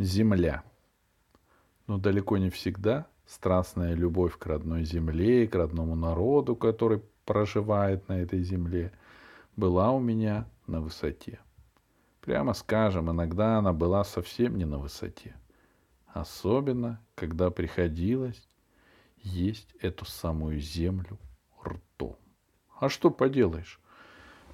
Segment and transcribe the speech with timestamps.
[0.00, 0.64] земля.
[1.86, 8.08] Но далеко не всегда страстная любовь к родной земле и к родному народу, который проживает
[8.08, 8.92] на этой земле,
[9.56, 11.38] была у меня на высоте.
[12.20, 15.36] Прямо скажем, иногда она была совсем не на высоте.
[16.06, 18.48] Особенно, когда приходилось
[19.22, 21.18] есть эту самую землю
[21.64, 22.16] ртом.
[22.78, 23.80] А что поделаешь?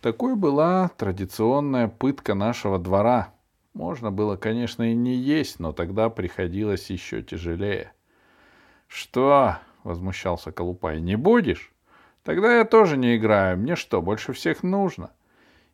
[0.00, 3.33] Такой была традиционная пытка нашего двора.
[3.74, 7.92] Можно было, конечно, и не есть, но тогда приходилось еще тяжелее.
[8.86, 11.00] «Что?»— возмущался Колупай.
[11.00, 11.72] «Не будешь?
[12.22, 13.58] Тогда я тоже не играю.
[13.58, 15.10] Мне что, больше всех нужно?»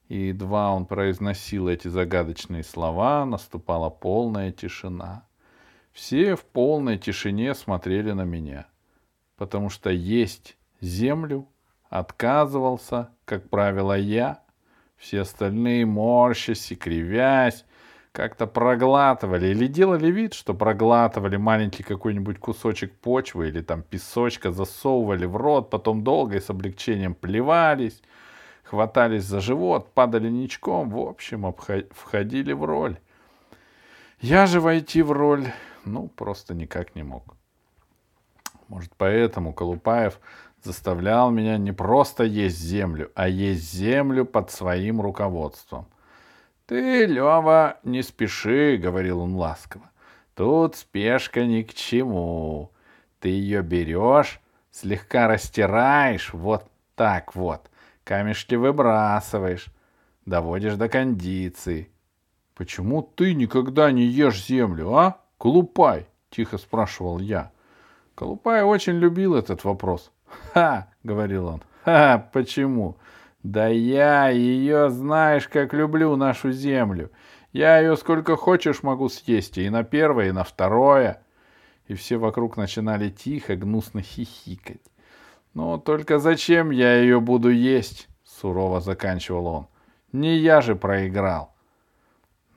[0.09, 5.27] И едва он произносил эти загадочные слова, наступала полная тишина.
[5.93, 8.67] Все в полной тишине смотрели на меня,
[9.37, 11.47] потому что есть землю
[11.91, 14.43] отказывался, как правило, я.
[14.97, 17.65] Все остальные, морщась и кривясь,
[18.21, 25.25] как-то проглатывали или делали вид, что проглатывали маленький какой-нибудь кусочек почвы или там песочка, засовывали
[25.25, 28.03] в рот, потом долго и с облегчением плевались,
[28.63, 31.55] хватались за живот, падали ничком, в общем,
[31.93, 32.99] входили в роль.
[34.21, 35.47] Я же войти в роль,
[35.87, 37.25] ну, просто никак не мог.
[38.69, 40.21] Может, поэтому Колупаев
[40.63, 45.87] заставлял меня не просто есть землю, а есть землю под своим руководством—
[46.71, 49.91] «Ты, Лева, не спеши»,— говорил он ласково.
[50.37, 52.71] «Тут спешка ни к чему.
[53.19, 54.41] Ты ее берешь,
[54.71, 57.69] слегка растираешь, вот так вот,
[58.05, 59.67] камешки выбрасываешь,
[60.27, 61.91] доводишь до кондиции».
[62.55, 67.51] «Почему ты никогда не ешь землю, а, Колупай?»— тихо спрашивал я.
[68.15, 70.13] Колупай очень любил этот вопрос.
[70.55, 71.63] «Ха!»— говорил он.
[71.85, 72.31] «Ха!
[72.33, 72.97] Почему?
[73.43, 77.11] Да я ее, знаешь, как люблю нашу землю.
[77.53, 81.23] Я ее сколько хочешь могу съесть, и на первое, и на второе.
[81.89, 84.83] И все вокруг начинали тихо, гнусно хихикать.
[85.53, 89.67] «Ну, только зачем я ее буду есть?»— сурово заканчивал он.
[90.13, 91.53] «Не я же проиграл».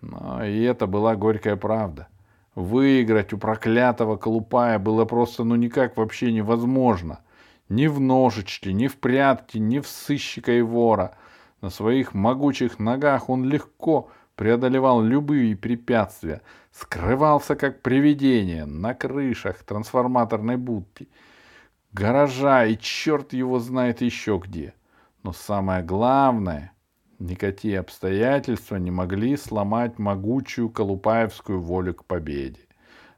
[0.02, 2.08] Но и это была горькая правда.
[2.54, 7.22] Выиграть у проклятого Колупая было просто ну никак вообще невозможно—
[7.74, 11.16] ни в ножички, ни в прятки, ни в сыщика и вора.
[11.62, 16.42] На своих могучих ногах он легко преодолевал любые препятствия,
[16.72, 21.08] скрывался как привидение на крышах трансформаторной будки,
[21.92, 24.74] гаража и черт его знает еще где.
[25.24, 26.74] Но самое главное,
[27.18, 32.62] никакие обстоятельства не могли сломать могучую колупаевскую волю к победе.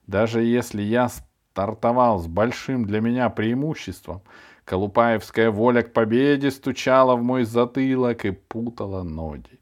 [0.08, 1.10] Даже если я
[1.56, 4.22] стартовал с большим для меня преимуществом.
[4.66, 9.62] Колупаевская воля к победе стучала в мой затылок и путала ноги.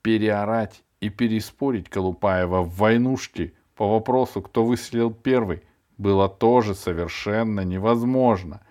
[0.00, 5.62] Переорать и переспорить Колупаева в войнушке по вопросу, кто выстрелил первый,
[5.98, 8.62] было тоже совершенно невозможно.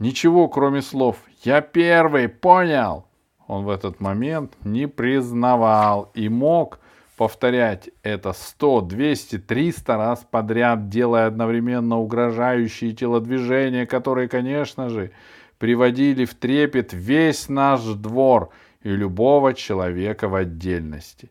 [0.00, 3.06] Ничего, кроме слов «Я первый, понял!»
[3.46, 6.80] он в этот момент не признавал и мог
[7.16, 15.12] повторять это 100, 200, 300 раз подряд, делая одновременно угрожающие телодвижения, которые, конечно же,
[15.58, 18.50] приводили в трепет весь наш двор
[18.82, 21.30] и любого человека в отдельности.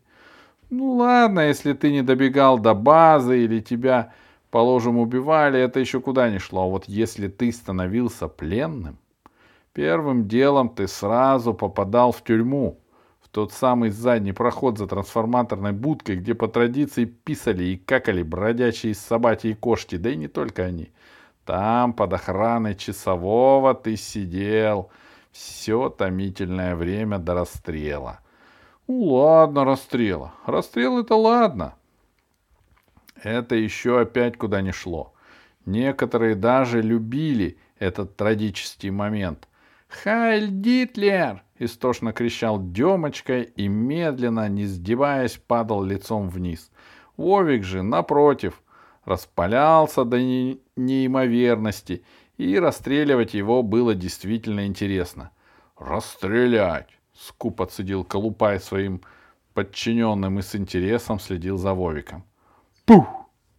[0.68, 4.12] Ну ладно, если ты не добегал до базы или тебя,
[4.50, 6.64] положим, убивали, это еще куда ни шло.
[6.64, 8.98] А вот если ты становился пленным,
[9.72, 12.80] первым делом ты сразу попадал в тюрьму
[13.36, 19.48] тот самый задний проход за трансформаторной будкой, где по традиции писали и какали бродячие собаки
[19.48, 20.90] и кошки, да и не только они.
[21.44, 24.90] Там под охраной часового ты сидел
[25.32, 28.20] все томительное время до расстрела.
[28.88, 30.32] Ну ладно, расстрела.
[30.46, 31.74] Расстрел это ладно.
[33.22, 35.12] Это еще опять куда не шло.
[35.66, 39.46] Некоторые даже любили этот трагический момент.
[39.88, 46.70] «Хайль Дитлер!»— истошно кричал Демочка и медленно, не сдеваясь, падал лицом вниз.
[47.16, 48.62] Вовик же, напротив,
[49.04, 50.60] распалялся до не...
[50.76, 52.04] неимоверности,
[52.36, 55.30] и расстреливать его было действительно интересно.
[55.78, 59.00] «Расстрелять!»— скупо цедил Колупай своим
[59.54, 62.24] подчиненным и с интересом следил за Вовиком.
[62.84, 63.06] «Пух!»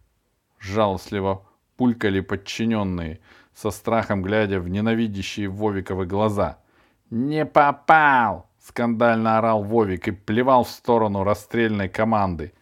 [0.58, 1.44] —жалостливо
[1.76, 3.20] пулькали подчиненные,
[3.60, 6.58] со страхом глядя в ненавидящие Вовиковы глаза—
[7.10, 12.52] «Не попал!»— скандально орал Вовик и плевал в сторону расстрельной команды.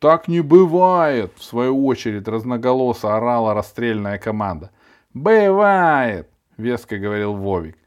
[0.00, 4.70] «Так не бывает!»— в свою очередь разноголосо орала расстрельная команда.
[5.14, 7.78] «Бывает!»— веско говорил Вовик.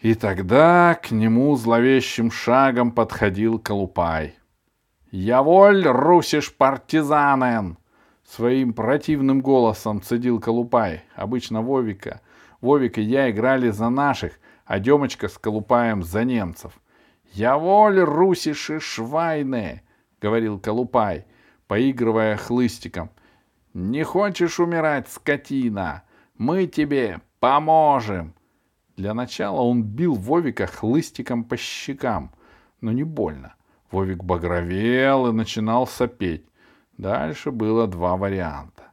[0.00, 4.34] И тогда к нему зловещим шагом подходил Колупай.
[5.10, 7.76] «Я воль, русиш партизанен!»
[8.24, 11.02] Своим противным голосом цедил Колупай.
[11.14, 12.20] Обычно Вовика.
[12.60, 16.80] Вовик и я играли за наших, а Демочка с Колупаем за немцев.
[17.32, 19.82] «Я воль, русиши швайны!»—
[20.20, 21.26] говорил Колупай,
[21.66, 23.10] поигрывая хлыстиком.
[23.74, 26.02] «Не хочешь умирать, скотина?
[26.36, 28.34] Мы тебе поможем!»
[28.96, 32.32] Для начала он бил Вовика хлыстиком по щекам,
[32.82, 33.54] но не больно.
[33.90, 36.46] Вовик багровел и начинал сопеть.
[37.02, 38.84] Дальше было два варианта.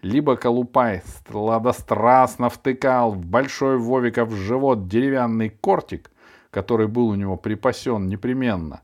[0.00, 6.10] Либо Колупай сладострастно втыкал в большой Вовика в живот деревянный кортик,
[6.50, 8.80] который был у него припасен непременно,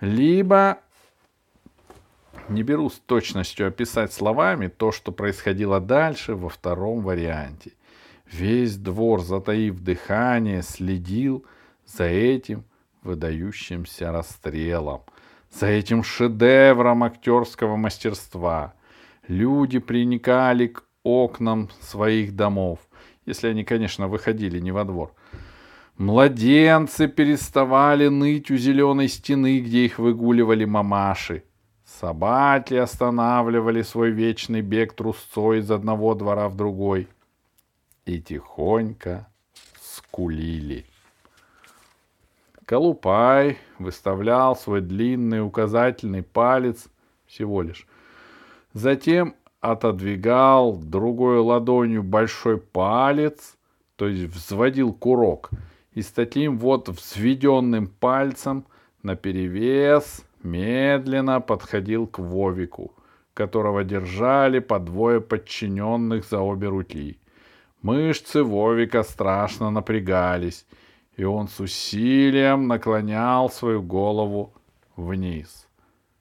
[0.00, 0.78] либо
[2.48, 7.72] не беру с точностью описать словами то, что происходило дальше во втором варианте.
[8.32, 11.44] Весь двор, затаив дыхание, следил
[11.84, 12.64] за этим
[13.02, 15.02] выдающимся расстрелом—
[15.50, 18.74] за этим шедевром актерского мастерства.
[19.28, 22.80] Люди приникали к окнам своих домов,
[23.26, 25.14] если они, конечно, выходили не во двор.
[25.98, 31.42] Младенцы переставали ныть у зеленой стены, где их выгуливали мамаши.
[31.86, 37.08] Собаки останавливали свой вечный бег трусцой из одного двора в другой
[38.04, 39.28] и тихонько
[39.80, 40.84] скулили.
[42.66, 46.88] Колупай выставлял свой длинный указательный палец
[47.24, 47.86] всего лишь.
[48.72, 53.56] Затем отодвигал другой ладонью большой палец,
[53.94, 55.50] то есть взводил курок,
[55.92, 58.66] и с таким вот взведенным пальцем
[59.04, 62.92] наперевес медленно подходил к Вовику,
[63.32, 67.20] которого держали по двое подчиненных за обе руки.
[67.80, 70.66] Мышцы Вовика страшно напрягались,
[71.16, 74.52] и он с усилием наклонял свою голову
[74.96, 75.66] вниз.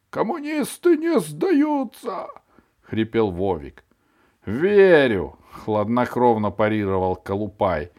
[0.10, 2.28] «Коммунисты не сдаются!»—
[2.82, 3.84] хрипел Вовик.
[4.46, 7.92] «Верю!»— хладнокровно парировал Колупай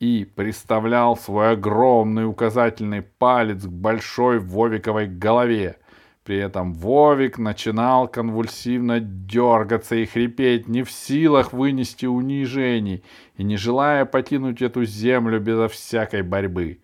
[0.00, 5.78] и приставлял свой огромный указательный палец к большой Вовиковой голове,
[6.24, 13.04] при этом Вовик начинал конвульсивно дергаться и хрипеть, не в силах вынести унижений
[13.36, 16.80] и не желая покинуть эту землю безо всякой борьбы.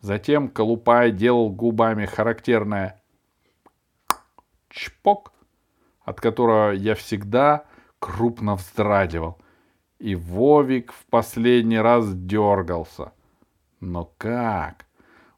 [0.00, 3.02] Затем Колупай делал губами характерное
[4.70, 5.34] чпок,
[6.00, 7.64] от которого я всегда
[7.98, 9.38] крупно вздрагивал.
[9.98, 13.12] И Вовик в последний раз дергался.
[13.80, 14.86] Но как?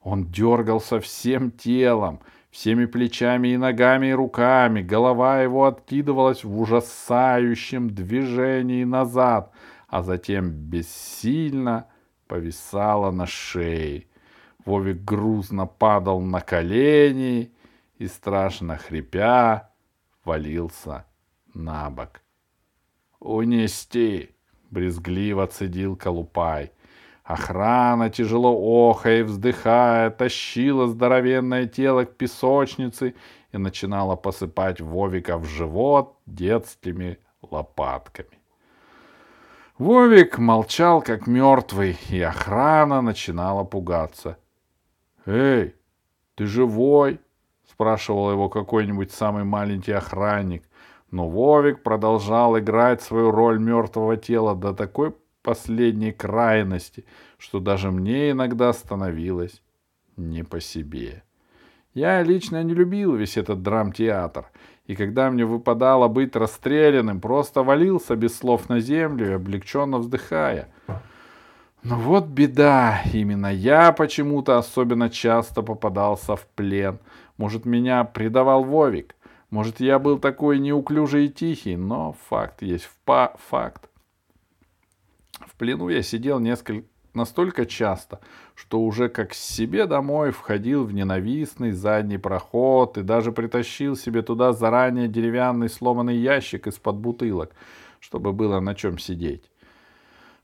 [0.02, 2.20] Он дергался всем телом—
[2.50, 4.82] всеми плечами и ногами и руками.
[4.82, 9.52] Голова его откидывалась в ужасающем движении назад,
[9.88, 11.86] а затем бессильно
[12.26, 14.06] повисала на шее.
[14.64, 17.52] Вовик грузно падал на колени
[17.98, 19.70] и, страшно хрипя,
[20.24, 21.06] валился
[21.54, 22.20] на бок.
[23.20, 24.30] «Унести!»—
[24.70, 26.72] брезгливо цедил Колупай—
[27.30, 33.14] Охрана, тяжело охая и вздыхая, тащила здоровенное тело к песочнице
[33.52, 38.40] и начинала посыпать Вовика в живот детскими лопатками.
[39.78, 44.36] Вовик молчал, как мертвый, и охрана начинала пугаться.
[45.24, 45.76] «Эй,
[46.34, 47.20] ты живой?»—
[47.70, 50.64] спрашивал его какой-нибудь самый маленький охранник.
[51.12, 57.04] Но Вовик продолжал играть свою роль мертвого тела до такой последней крайности,
[57.38, 59.62] что даже мне иногда становилось
[60.16, 61.22] не по себе.
[61.94, 64.46] Я лично не любил весь этот драмтеатр,
[64.86, 70.68] и когда мне выпадало быть расстрелянным, просто валился без слов на землю облегченно вздыхая.
[71.82, 76.98] Но вот беда, именно я почему-то особенно часто попадался в плен.
[77.38, 79.16] Может, меня предавал Вовик,
[79.50, 83.89] может, я был такой неуклюжий и тихий, но факт есть факт.
[85.46, 88.20] В плену я сидел несколько, настолько часто,
[88.54, 94.52] что уже как себе домой входил в ненавистный задний проход и даже притащил себе туда
[94.52, 97.52] заранее деревянный сломанный ящик из-под бутылок,
[97.98, 99.50] чтобы было на чем сидеть.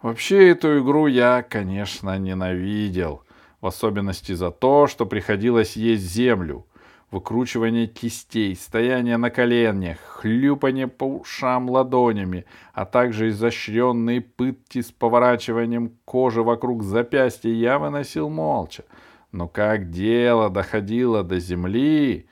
[0.02, 3.22] Вообще эту игру я, конечно, ненавидел,
[3.60, 6.66] в особенности за то, что приходилось есть землю—
[7.10, 15.96] выкручивание кистей, стояние на коленях, хлюпание по ушам ладонями, а также изощренные пытки с поворачиванием
[16.04, 18.84] кожи вокруг запястья я выносил молча.
[19.32, 22.26] Но как дело доходило до земли,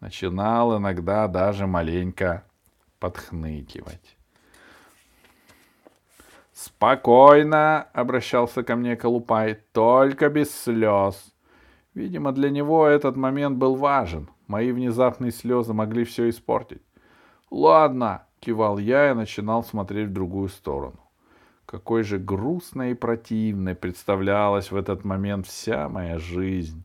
[0.00, 2.44] начинал иногда даже маленько
[2.98, 4.16] подхныкивать.
[6.52, 9.58] «Спокойно!»— обращался ко мне Колупай.
[9.72, 11.29] «Только без слез.
[11.94, 14.28] Видимо, для него этот момент был важен.
[14.46, 16.82] Мои внезапные слезы могли все испортить.
[17.50, 21.00] Ладно, кивал я и начинал смотреть в другую сторону.
[21.66, 26.84] Какой же грустной и противной представлялась в этот момент вся моя жизнь.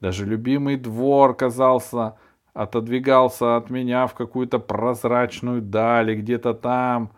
[0.00, 2.16] Даже любимый двор казался,
[2.54, 7.12] отодвигался от меня в какую-то прозрачную даль, где-то там,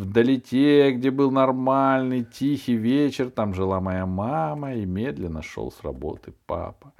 [0.00, 6.32] вдалеке, где был нормальный, тихий вечер, там жила моя мама и медленно шел с работы
[6.46, 6.92] папа.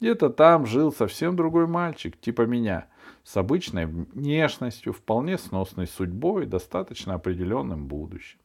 [0.00, 2.86] Где-то там жил совсем другой мальчик, типа меня,
[3.24, 8.38] с обычной внешностью, вполне сносной судьбой и достаточно определенным будущим.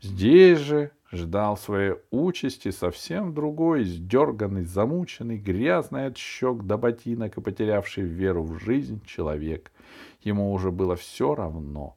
[0.00, 7.40] Здесь же ждал своей участи совсем другой, сдерганный, замученный, грязный от щек до ботинок и
[7.40, 9.72] потерявший веру в жизнь человек.
[10.20, 11.96] Ему уже было все равно,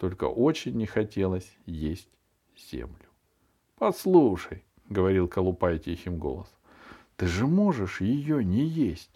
[0.00, 2.08] только очень не хотелось есть
[2.56, 3.10] землю.
[3.76, 6.56] «Послушай»,— говорил Колупай тихим голосом,—
[7.16, 9.10] «ты же можешь ее не есть.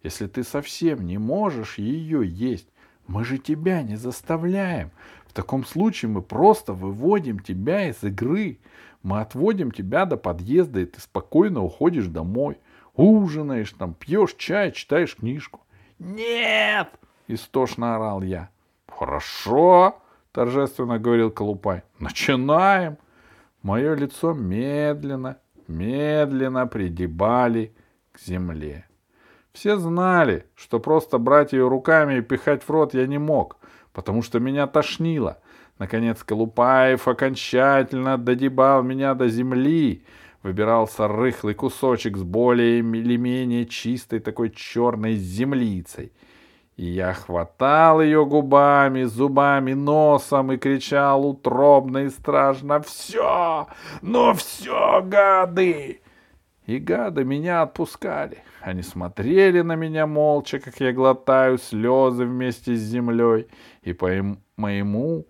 [0.00, 2.68] Если ты совсем не можешь ее есть,
[3.08, 4.92] мы же тебя не заставляем.
[5.26, 8.60] В таком случае мы просто выводим тебя из игры.
[9.02, 12.58] Мы отводим тебя до подъезда, и ты спокойно уходишь домой.
[12.94, 15.62] Ужинаешь там, пьешь чай, читаешь книжку.
[15.98, 16.90] «Нет!»—
[17.26, 18.50] истошно орал я.
[18.86, 20.00] «Хорошо!»—
[20.32, 21.82] торжественно говорил Колупай.
[21.98, 22.98] «Начинаем!»
[23.62, 27.74] Мое лицо медленно, медленно пригибали
[28.12, 28.86] к земле.
[29.52, 33.56] Все знали, что просто брать ее руками и пихать в рот я не мог,
[33.92, 35.38] потому что меня тошнило.
[35.78, 40.04] Наконец Колупаев окончательно додебал меня до земли.
[40.42, 46.12] Выбирался рыхлый кусочек с более или менее чистой такой черной землицей.
[46.78, 53.66] И я хватал ее губами, зубами, носом и кричал утробно и страшно «Все!
[54.00, 56.00] Ну все, гады!»
[56.66, 58.44] И гады меня отпускали.
[58.60, 63.48] Они смотрели на меня молча, как я глотаю слезы вместе с землей,
[63.82, 64.08] и по
[64.56, 65.26] моему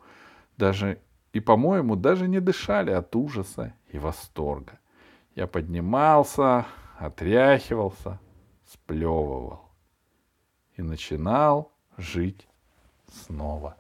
[0.59, 0.99] даже
[1.33, 4.79] и, по-моему, даже не дышали от ужаса и восторга.
[5.35, 6.67] Я поднимался,
[6.99, 8.21] отряхивался,
[8.67, 9.68] сплевывал
[10.79, 12.47] и начинал жить
[13.13, 13.77] снова.